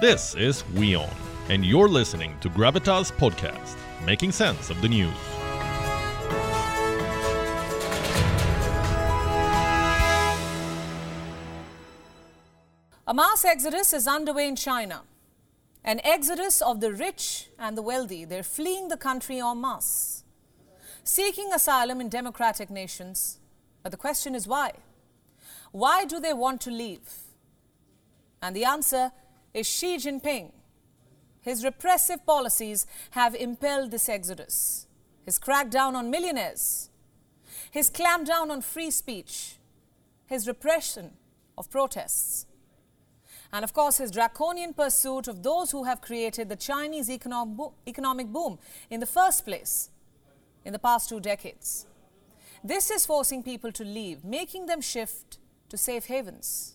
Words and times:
This 0.00 0.34
is 0.34 0.64
WION, 0.74 1.08
and 1.50 1.64
you're 1.64 1.88
listening 1.88 2.36
to 2.40 2.50
Gravitas 2.50 3.12
Podcast, 3.12 3.76
making 4.04 4.32
sense 4.32 4.68
of 4.68 4.82
the 4.82 4.88
news. 4.88 5.14
A 13.06 13.14
mass 13.14 13.44
exodus 13.44 13.92
is 13.92 14.08
underway 14.08 14.48
in 14.48 14.56
China. 14.56 15.02
An 15.84 16.00
exodus 16.02 16.60
of 16.60 16.80
the 16.80 16.92
rich 16.92 17.50
and 17.56 17.78
the 17.78 17.82
wealthy. 17.82 18.24
They're 18.24 18.42
fleeing 18.42 18.88
the 18.88 18.96
country 18.96 19.38
en 19.38 19.60
masse, 19.60 20.24
seeking 21.04 21.52
asylum 21.52 22.00
in 22.00 22.08
democratic 22.08 22.68
nations. 22.68 23.38
But 23.84 23.92
the 23.92 23.96
question 23.96 24.34
is 24.34 24.48
why? 24.48 24.72
Why 25.70 26.04
do 26.04 26.18
they 26.18 26.32
want 26.32 26.60
to 26.62 26.70
leave? 26.72 27.08
And 28.42 28.56
the 28.56 28.64
answer 28.64 29.12
is 29.54 29.66
Xi 29.66 29.96
Jinping. 29.96 30.52
His 31.40 31.64
repressive 31.64 32.26
policies 32.26 32.86
have 33.12 33.34
impelled 33.34 33.90
this 33.90 34.08
exodus. 34.08 34.86
His 35.24 35.38
crackdown 35.38 35.94
on 35.94 36.10
millionaires, 36.10 36.90
his 37.70 37.90
clampdown 37.90 38.50
on 38.50 38.60
free 38.60 38.90
speech, 38.90 39.56
his 40.26 40.46
repression 40.46 41.12
of 41.56 41.70
protests 41.70 42.46
and 43.54 43.64
of 43.64 43.72
course 43.72 43.98
his 43.98 44.10
draconian 44.10 44.74
pursuit 44.74 45.28
of 45.28 45.44
those 45.44 45.70
who 45.70 45.84
have 45.84 46.00
created 46.00 46.48
the 46.48 46.56
Chinese 46.56 47.08
economic 47.08 48.26
boom 48.26 48.58
in 48.90 48.98
the 48.98 49.06
first 49.06 49.44
place 49.44 49.90
in 50.64 50.72
the 50.72 50.78
past 50.78 51.08
two 51.08 51.20
decades. 51.20 51.86
This 52.64 52.90
is 52.90 53.06
forcing 53.06 53.44
people 53.44 53.70
to 53.72 53.84
leave, 53.84 54.24
making 54.24 54.66
them 54.66 54.80
shift 54.80 55.38
to 55.68 55.76
safe 55.76 56.06
havens. 56.06 56.73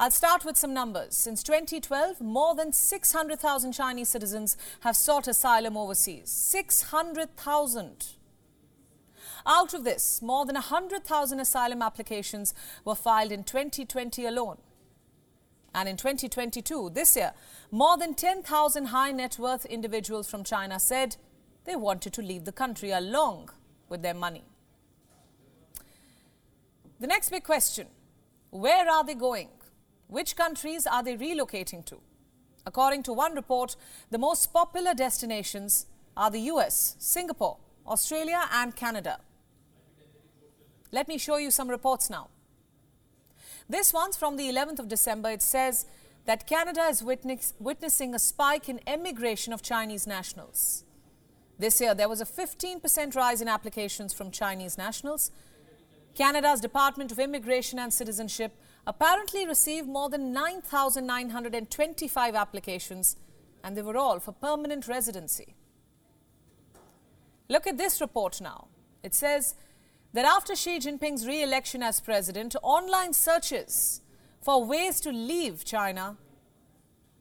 I'll 0.00 0.10
start 0.10 0.46
with 0.46 0.56
some 0.56 0.72
numbers. 0.72 1.14
Since 1.14 1.42
2012, 1.42 2.22
more 2.22 2.54
than 2.54 2.72
600,000 2.72 3.72
Chinese 3.72 4.08
citizens 4.08 4.56
have 4.80 4.96
sought 4.96 5.28
asylum 5.28 5.76
overseas. 5.76 6.30
600,000. 6.30 8.06
Out 9.44 9.74
of 9.74 9.84
this, 9.84 10.22
more 10.22 10.46
than 10.46 10.54
100,000 10.54 11.38
asylum 11.38 11.82
applications 11.82 12.54
were 12.82 12.94
filed 12.94 13.30
in 13.30 13.44
2020 13.44 14.24
alone. 14.24 14.56
And 15.74 15.86
in 15.86 15.98
2022, 15.98 16.92
this 16.94 17.14
year, 17.14 17.34
more 17.70 17.98
than 17.98 18.14
10,000 18.14 18.86
high 18.86 19.12
net 19.12 19.38
worth 19.38 19.66
individuals 19.66 20.30
from 20.30 20.44
China 20.44 20.80
said 20.80 21.16
they 21.66 21.76
wanted 21.76 22.14
to 22.14 22.22
leave 22.22 22.46
the 22.46 22.52
country 22.52 22.90
along 22.90 23.50
with 23.90 24.00
their 24.00 24.14
money. 24.14 24.44
The 26.98 27.06
next 27.06 27.28
big 27.28 27.44
question 27.44 27.88
where 28.48 28.88
are 28.88 29.04
they 29.04 29.14
going? 29.14 29.50
Which 30.10 30.36
countries 30.36 30.86
are 30.86 31.02
they 31.02 31.16
relocating 31.16 31.84
to? 31.86 32.00
According 32.66 33.04
to 33.04 33.12
one 33.12 33.34
report, 33.34 33.76
the 34.10 34.18
most 34.18 34.52
popular 34.52 34.92
destinations 34.92 35.86
are 36.16 36.30
the 36.30 36.40
US, 36.52 36.96
Singapore, 36.98 37.58
Australia, 37.86 38.42
and 38.52 38.74
Canada. 38.74 39.20
Let 40.90 41.06
me 41.06 41.16
show 41.16 41.36
you 41.36 41.52
some 41.52 41.68
reports 41.68 42.10
now. 42.10 42.28
This 43.68 43.92
one's 43.92 44.16
from 44.16 44.36
the 44.36 44.50
11th 44.50 44.80
of 44.80 44.88
December. 44.88 45.30
It 45.30 45.42
says 45.42 45.86
that 46.26 46.46
Canada 46.46 46.82
is 46.90 47.04
witness, 47.04 47.54
witnessing 47.60 48.12
a 48.12 48.18
spike 48.18 48.68
in 48.68 48.80
emigration 48.88 49.52
of 49.52 49.62
Chinese 49.62 50.08
nationals. 50.08 50.84
This 51.56 51.80
year, 51.80 51.94
there 51.94 52.08
was 52.08 52.20
a 52.20 52.26
15% 52.26 53.14
rise 53.14 53.40
in 53.40 53.48
applications 53.48 54.12
from 54.12 54.32
Chinese 54.32 54.76
nationals. 54.76 55.30
Canada's 56.14 56.60
Department 56.60 57.12
of 57.12 57.20
Immigration 57.20 57.78
and 57.78 57.92
Citizenship 57.92 58.52
apparently 58.86 59.46
received 59.46 59.88
more 59.88 60.08
than 60.08 60.32
9,925 60.32 62.34
applications, 62.34 63.16
and 63.62 63.76
they 63.76 63.82
were 63.82 63.96
all 63.96 64.20
for 64.20 64.32
permanent 64.32 64.88
residency. 64.88 65.54
Look 67.48 67.66
at 67.66 67.78
this 67.78 68.00
report 68.00 68.40
now. 68.40 68.68
It 69.02 69.14
says 69.14 69.54
that 70.12 70.24
after 70.24 70.54
Xi 70.54 70.78
Jinping's 70.78 71.26
re 71.26 71.42
election 71.42 71.82
as 71.82 72.00
president, 72.00 72.54
online 72.62 73.12
searches 73.12 74.02
for 74.40 74.64
ways 74.64 75.00
to 75.00 75.10
leave 75.10 75.64
China 75.64 76.16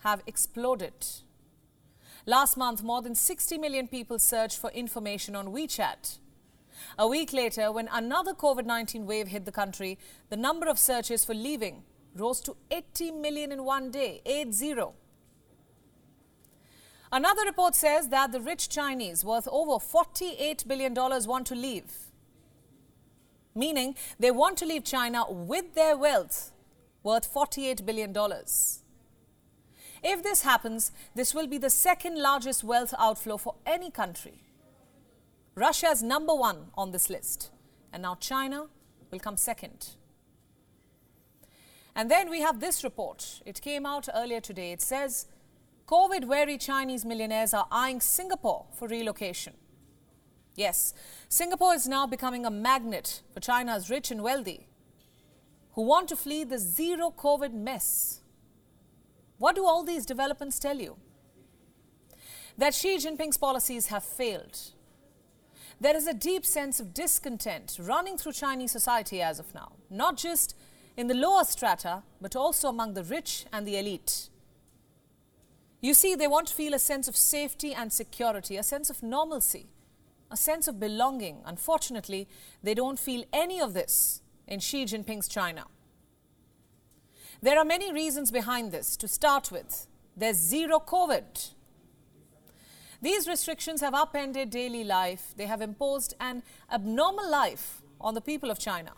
have 0.00 0.22
exploded. 0.26 0.92
Last 2.26 2.56
month, 2.56 2.82
more 2.82 3.02
than 3.02 3.14
60 3.14 3.58
million 3.58 3.88
people 3.88 4.18
searched 4.18 4.58
for 4.58 4.70
information 4.70 5.34
on 5.34 5.48
WeChat. 5.48 6.18
A 6.98 7.06
week 7.06 7.32
later, 7.32 7.70
when 7.72 7.88
another 7.92 8.34
COVID 8.34 8.66
19 8.66 9.06
wave 9.06 9.28
hit 9.28 9.44
the 9.44 9.52
country, 9.52 9.98
the 10.28 10.36
number 10.36 10.68
of 10.68 10.78
searches 10.78 11.24
for 11.24 11.34
leaving 11.34 11.82
rose 12.14 12.40
to 12.42 12.56
80 12.70 13.12
million 13.12 13.52
in 13.52 13.64
one 13.64 13.90
day, 13.90 14.20
8 14.26 14.52
0. 14.52 14.94
Another 17.12 17.42
report 17.44 17.74
says 17.74 18.08
that 18.08 18.32
the 18.32 18.40
rich 18.40 18.68
Chinese, 18.68 19.24
worth 19.24 19.48
over 19.50 19.84
$48 19.84 20.66
billion, 20.68 20.94
want 20.94 21.46
to 21.46 21.54
leave 21.54 22.10
meaning 23.54 23.94
they 24.18 24.30
want 24.30 24.56
to 24.58 24.66
leave 24.66 24.84
China 24.84 25.24
with 25.28 25.74
their 25.74 25.96
wealth 25.96 26.52
worth 27.02 27.32
$48 27.32 27.84
billion. 27.86 28.14
If 30.02 30.22
this 30.22 30.42
happens, 30.42 30.92
this 31.14 31.34
will 31.34 31.46
be 31.46 31.58
the 31.58 31.70
second 31.70 32.18
largest 32.18 32.62
wealth 32.62 32.94
outflow 32.98 33.36
for 33.36 33.54
any 33.66 33.90
country. 33.90 34.42
Russia 35.54 35.88
is 35.88 36.02
number 36.02 36.34
one 36.34 36.70
on 36.74 36.92
this 36.92 37.10
list, 37.10 37.50
and 37.92 38.02
now 38.02 38.14
China 38.14 38.66
will 39.10 39.18
come 39.18 39.36
second. 39.36 39.96
And 41.94 42.10
then 42.10 42.30
we 42.30 42.40
have 42.40 42.60
this 42.60 42.84
report. 42.84 43.42
It 43.44 43.60
came 43.60 43.84
out 43.84 44.08
earlier 44.14 44.40
today. 44.40 44.72
It 44.72 44.80
says 44.80 45.26
COVID 45.86 46.26
wary 46.26 46.56
Chinese 46.56 47.04
millionaires 47.04 47.52
are 47.52 47.66
eyeing 47.70 48.00
Singapore 48.00 48.66
for 48.72 48.86
relocation. 48.86 49.54
Yes, 50.54 50.94
Singapore 51.28 51.74
is 51.74 51.88
now 51.88 52.06
becoming 52.06 52.46
a 52.46 52.50
magnet 52.50 53.22
for 53.32 53.40
China's 53.40 53.90
rich 53.90 54.10
and 54.10 54.22
wealthy 54.22 54.68
who 55.72 55.82
want 55.82 56.08
to 56.08 56.16
flee 56.16 56.44
the 56.44 56.58
zero 56.58 57.12
COVID 57.16 57.52
mess. 57.52 58.20
What 59.38 59.56
do 59.56 59.64
all 59.64 59.84
these 59.84 60.06
developments 60.06 60.58
tell 60.58 60.78
you? 60.78 60.96
That 62.58 62.74
Xi 62.74 62.98
Jinping's 62.98 63.38
policies 63.38 63.86
have 63.86 64.04
failed. 64.04 64.58
There 65.80 65.96
is 65.96 66.06
a 66.06 66.14
deep 66.14 66.44
sense 66.44 66.78
of 66.78 66.92
discontent 66.92 67.78
running 67.80 68.18
through 68.18 68.32
Chinese 68.32 68.72
society 68.72 69.22
as 69.22 69.38
of 69.38 69.54
now, 69.54 69.72
not 69.88 70.16
just 70.16 70.54
in 70.96 71.06
the 71.06 71.14
lower 71.14 71.44
strata, 71.44 72.02
but 72.20 72.36
also 72.36 72.68
among 72.68 72.94
the 72.94 73.04
rich 73.04 73.46
and 73.52 73.66
the 73.66 73.78
elite. 73.78 74.28
You 75.80 75.94
see, 75.94 76.14
they 76.14 76.26
want 76.26 76.48
to 76.48 76.54
feel 76.54 76.74
a 76.74 76.78
sense 76.78 77.08
of 77.08 77.16
safety 77.16 77.72
and 77.72 77.90
security, 77.90 78.58
a 78.58 78.62
sense 78.62 78.90
of 78.90 79.02
normalcy 79.02 79.68
a 80.30 80.36
sense 80.36 80.68
of 80.68 80.78
belonging. 80.78 81.38
Unfortunately, 81.44 82.28
they 82.62 82.74
don't 82.74 82.98
feel 82.98 83.24
any 83.32 83.60
of 83.60 83.74
this 83.74 84.22
in 84.46 84.60
Xi 84.60 84.84
Jinping's 84.84 85.28
China. 85.28 85.66
There 87.42 87.58
are 87.58 87.64
many 87.64 87.92
reasons 87.92 88.30
behind 88.30 88.70
this. 88.70 88.96
To 88.98 89.08
start 89.08 89.50
with, 89.50 89.86
there's 90.16 90.36
zero 90.36 90.78
COVID. 90.78 91.50
These 93.02 93.26
restrictions 93.26 93.80
have 93.80 93.94
upended 93.94 94.50
daily 94.50 94.84
life. 94.84 95.32
They 95.36 95.46
have 95.46 95.62
imposed 95.62 96.14
an 96.20 96.42
abnormal 96.70 97.30
life 97.30 97.80
on 98.00 98.14
the 98.14 98.20
people 98.20 98.50
of 98.50 98.58
China. 98.58 98.92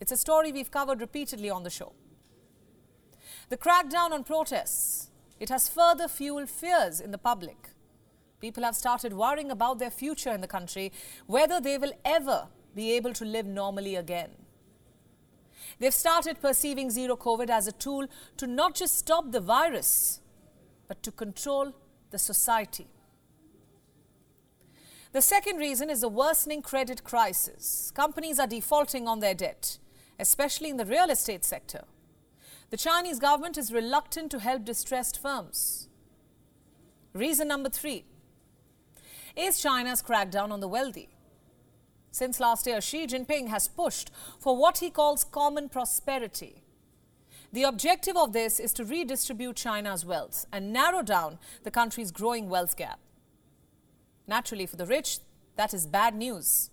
It's 0.00 0.12
a 0.12 0.16
story 0.16 0.50
we've 0.50 0.70
covered 0.70 1.00
repeatedly 1.00 1.48
on 1.48 1.62
the 1.62 1.70
show. 1.70 1.92
The 3.50 3.56
crackdown 3.56 4.10
on 4.10 4.24
protests, 4.24 5.10
it 5.38 5.48
has 5.48 5.68
further 5.68 6.08
fueled 6.08 6.48
fears 6.48 7.00
in 7.00 7.12
the 7.12 7.18
public. 7.18 7.68
People 8.40 8.64
have 8.64 8.74
started 8.74 9.12
worrying 9.12 9.52
about 9.52 9.78
their 9.78 9.90
future 9.90 10.32
in 10.32 10.40
the 10.40 10.48
country, 10.48 10.90
whether 11.26 11.60
they 11.60 11.78
will 11.78 11.92
ever 12.04 12.48
be 12.74 12.92
able 12.92 13.12
to 13.12 13.24
live 13.24 13.46
normally 13.46 13.94
again. 13.94 14.30
They've 15.78 15.94
started 15.94 16.40
perceiving 16.40 16.90
zero 16.90 17.16
COVID 17.16 17.48
as 17.50 17.68
a 17.68 17.72
tool 17.72 18.08
to 18.38 18.46
not 18.48 18.74
just 18.74 18.98
stop 18.98 19.30
the 19.30 19.40
virus, 19.40 20.20
but 20.88 21.02
to 21.04 21.12
control 21.12 21.72
the 22.12 22.18
society. 22.18 22.86
The 25.12 25.20
second 25.20 25.56
reason 25.58 25.90
is 25.90 26.00
the 26.00 26.08
worsening 26.08 26.62
credit 26.62 27.04
crisis. 27.04 27.90
Companies 27.94 28.38
are 28.38 28.46
defaulting 28.46 29.08
on 29.08 29.20
their 29.20 29.34
debt, 29.34 29.78
especially 30.18 30.70
in 30.70 30.76
the 30.76 30.86
real 30.86 31.10
estate 31.10 31.44
sector. 31.44 31.84
The 32.70 32.76
Chinese 32.78 33.18
government 33.18 33.58
is 33.58 33.72
reluctant 33.72 34.30
to 34.30 34.38
help 34.38 34.64
distressed 34.64 35.20
firms. 35.20 35.88
Reason 37.12 37.46
number 37.46 37.68
three 37.68 38.04
is 39.36 39.60
China's 39.60 40.02
crackdown 40.02 40.50
on 40.50 40.60
the 40.60 40.68
wealthy. 40.68 41.10
Since 42.10 42.40
last 42.40 42.66
year, 42.66 42.80
Xi 42.80 43.06
Jinping 43.06 43.48
has 43.48 43.68
pushed 43.68 44.10
for 44.38 44.56
what 44.56 44.78
he 44.78 44.90
calls 44.90 45.24
common 45.24 45.68
prosperity. 45.68 46.61
The 47.52 47.64
objective 47.64 48.16
of 48.16 48.32
this 48.32 48.58
is 48.58 48.72
to 48.74 48.84
redistribute 48.84 49.56
China's 49.56 50.06
wealth 50.06 50.46
and 50.52 50.72
narrow 50.72 51.02
down 51.02 51.38
the 51.64 51.70
country's 51.70 52.10
growing 52.10 52.48
wealth 52.48 52.76
gap. 52.76 52.98
Naturally, 54.26 54.66
for 54.66 54.76
the 54.76 54.86
rich, 54.86 55.18
that 55.56 55.74
is 55.74 55.86
bad 55.86 56.14
news 56.14 56.70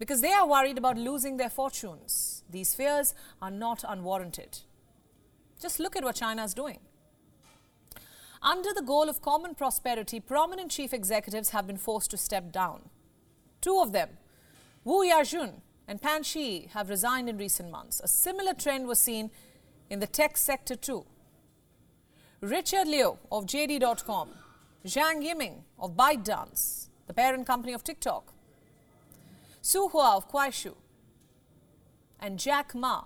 because 0.00 0.22
they 0.22 0.32
are 0.32 0.48
worried 0.48 0.78
about 0.78 0.96
losing 0.96 1.36
their 1.36 1.50
fortunes. 1.50 2.42
These 2.50 2.74
fears 2.74 3.14
are 3.40 3.50
not 3.50 3.84
unwarranted. 3.86 4.60
Just 5.60 5.78
look 5.78 5.94
at 5.94 6.02
what 6.02 6.16
China 6.16 6.42
is 6.42 6.54
doing. 6.54 6.78
Under 8.42 8.70
the 8.72 8.82
goal 8.82 9.10
of 9.10 9.20
common 9.20 9.54
prosperity, 9.54 10.18
prominent 10.18 10.70
chief 10.70 10.94
executives 10.94 11.50
have 11.50 11.66
been 11.66 11.76
forced 11.76 12.10
to 12.12 12.16
step 12.16 12.50
down. 12.50 12.88
Two 13.60 13.78
of 13.78 13.92
them, 13.92 14.08
Wu 14.84 15.06
Yajun 15.06 15.60
and 15.90 16.00
Pan 16.00 16.22
Shi, 16.22 16.68
have 16.72 16.88
resigned 16.88 17.28
in 17.28 17.36
recent 17.36 17.68
months. 17.68 18.00
A 18.00 18.06
similar 18.06 18.54
trend 18.54 18.86
was 18.86 19.00
seen 19.00 19.28
in 19.90 19.98
the 19.98 20.06
tech 20.06 20.36
sector 20.36 20.76
too. 20.76 21.04
Richard 22.40 22.86
Liu 22.86 23.18
of 23.32 23.44
JD.com, 23.46 24.28
Zhang 24.86 25.24
Yiming 25.26 25.64
of 25.80 25.96
ByteDance, 25.96 26.90
the 27.08 27.12
parent 27.12 27.44
company 27.44 27.72
of 27.72 27.82
TikTok, 27.82 28.32
Su 29.60 29.88
Hua 29.88 30.16
of 30.16 30.30
Kuaishou, 30.30 30.76
and 32.20 32.38
Jack 32.38 32.72
Ma 32.72 33.02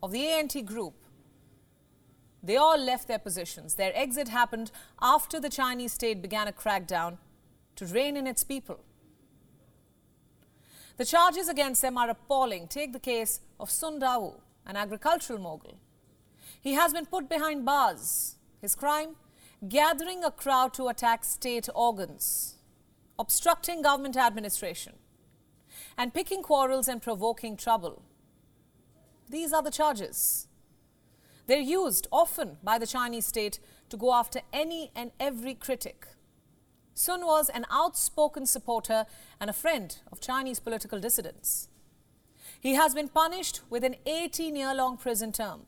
of 0.00 0.12
the 0.12 0.24
ANT 0.28 0.64
Group 0.64 0.94
they 2.44 2.56
all 2.56 2.78
left 2.78 3.08
their 3.08 3.20
positions. 3.20 3.74
Their 3.74 3.92
exit 3.94 4.28
happened 4.28 4.70
after 5.00 5.40
the 5.40 5.48
Chinese 5.48 5.92
state 5.92 6.22
began 6.22 6.48
a 6.48 6.52
crackdown 6.52 7.18
to 7.76 7.86
rein 7.86 8.16
in 8.16 8.26
its 8.26 8.42
people. 8.42 8.80
The 10.96 11.04
charges 11.04 11.48
against 11.48 11.82
them 11.82 11.96
are 11.96 12.10
appalling. 12.10 12.68
Take 12.68 12.92
the 12.92 12.98
case 12.98 13.40
of 13.58 13.70
Sun 13.70 14.02
an 14.02 14.76
agricultural 14.76 15.38
mogul. 15.38 15.78
He 16.60 16.74
has 16.74 16.92
been 16.92 17.06
put 17.06 17.28
behind 17.28 17.64
bars. 17.64 18.36
His 18.60 18.74
crime? 18.74 19.16
Gathering 19.68 20.22
a 20.24 20.30
crowd 20.30 20.74
to 20.74 20.88
attack 20.88 21.24
state 21.24 21.68
organs, 21.74 22.56
obstructing 23.18 23.82
government 23.82 24.16
administration, 24.16 24.94
and 25.96 26.12
picking 26.12 26.42
quarrels 26.42 26.88
and 26.88 27.00
provoking 27.00 27.56
trouble. 27.56 28.02
These 29.28 29.52
are 29.52 29.62
the 29.62 29.70
charges. 29.70 30.48
They're 31.46 31.60
used 31.60 32.06
often 32.12 32.58
by 32.62 32.78
the 32.78 32.86
Chinese 32.86 33.26
state 33.26 33.60
to 33.88 33.96
go 33.96 34.12
after 34.12 34.40
any 34.52 34.90
and 34.94 35.12
every 35.18 35.54
critic. 35.54 36.06
Sun 36.94 37.24
was 37.24 37.48
an 37.48 37.64
outspoken 37.70 38.46
supporter 38.46 39.06
and 39.40 39.48
a 39.48 39.54
friend 39.54 39.98
of 40.10 40.20
Chinese 40.20 40.60
political 40.60 41.00
dissidents. 41.00 41.68
He 42.60 42.74
has 42.74 42.94
been 42.94 43.08
punished 43.08 43.60
with 43.70 43.82
an 43.82 43.96
18 44.06 44.54
year 44.54 44.74
long 44.74 44.96
prison 44.96 45.32
term. 45.32 45.62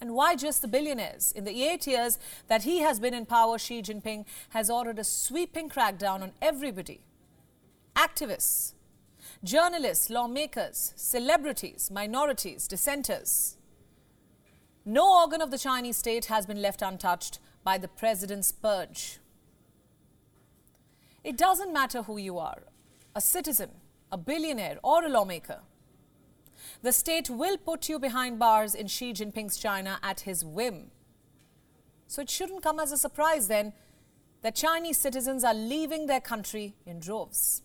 And 0.00 0.14
why 0.14 0.34
just 0.34 0.62
the 0.62 0.68
billionaires? 0.68 1.30
In 1.32 1.44
the 1.44 1.62
eight 1.62 1.86
years 1.86 2.18
that 2.48 2.62
he 2.62 2.78
has 2.78 2.98
been 2.98 3.12
in 3.12 3.26
power, 3.26 3.58
Xi 3.58 3.82
Jinping 3.82 4.24
has 4.50 4.70
ordered 4.70 4.98
a 4.98 5.04
sweeping 5.04 5.68
crackdown 5.68 6.22
on 6.22 6.32
everybody 6.40 7.00
activists, 7.94 8.72
journalists, 9.44 10.08
lawmakers, 10.08 10.94
celebrities, 10.96 11.90
minorities, 11.92 12.66
dissenters. 12.66 13.58
No 14.86 15.20
organ 15.20 15.42
of 15.42 15.50
the 15.50 15.58
Chinese 15.58 15.98
state 15.98 16.26
has 16.26 16.46
been 16.46 16.62
left 16.62 16.80
untouched 16.80 17.38
by 17.64 17.78
the 17.78 17.88
president's 17.88 18.52
purge. 18.52 19.18
It 21.22 21.36
doesn't 21.36 21.72
matter 21.72 22.02
who 22.02 22.18
you 22.18 22.38
are 22.38 22.62
a 23.14 23.20
citizen, 23.20 23.70
a 24.12 24.16
billionaire, 24.16 24.78
or 24.84 25.04
a 25.04 25.08
lawmaker. 25.08 25.60
The 26.82 26.92
state 26.92 27.28
will 27.28 27.58
put 27.58 27.88
you 27.88 27.98
behind 27.98 28.38
bars 28.38 28.74
in 28.74 28.86
Xi 28.86 29.12
Jinping's 29.12 29.56
China 29.56 29.98
at 30.02 30.20
his 30.20 30.44
whim. 30.44 30.90
So 32.06 32.22
it 32.22 32.30
shouldn't 32.30 32.62
come 32.62 32.78
as 32.78 32.92
a 32.92 32.96
surprise 32.96 33.48
then 33.48 33.72
that 34.42 34.54
Chinese 34.54 34.96
citizens 34.96 35.44
are 35.44 35.54
leaving 35.54 36.06
their 36.06 36.20
country 36.20 36.74
in 36.86 37.00
droves. 37.00 37.62